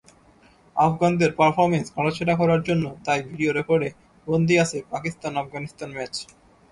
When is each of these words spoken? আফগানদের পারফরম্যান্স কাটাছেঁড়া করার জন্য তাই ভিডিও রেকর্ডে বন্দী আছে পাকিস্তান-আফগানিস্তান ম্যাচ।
আফগানদের 0.75 1.31
পারফরম্যান্স 1.39 1.87
কাটাছেঁড়া 1.95 2.35
করার 2.41 2.61
জন্য 2.67 2.85
তাই 3.05 3.19
ভিডিও 3.29 3.51
রেকর্ডে 3.51 3.89
বন্দী 4.27 4.55
আছে 4.63 4.77
পাকিস্তান-আফগানিস্তান 4.91 5.89
ম্যাচ। 5.95 6.13